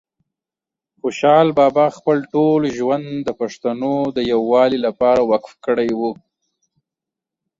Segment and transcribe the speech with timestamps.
[1.01, 6.11] خوشحال بابا خپل ټول ژوند د پښتنو د یووالي لپاره وقف کړی وه